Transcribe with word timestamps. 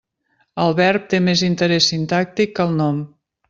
El 0.63 0.73
verb 0.79 1.05
té 1.11 1.19
més 1.27 1.43
interès 1.49 1.93
sintàctic 1.95 2.57
que 2.61 2.67
el 2.69 2.75
nom. 2.83 3.07